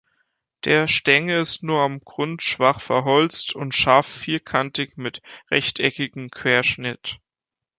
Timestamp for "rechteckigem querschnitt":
5.51-7.19